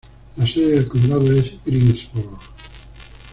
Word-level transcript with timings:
La 0.35 0.47
sede 0.47 0.71
del 0.71 0.87
condado 0.87 1.31
es 1.31 1.51
Greensburg. 1.63 2.39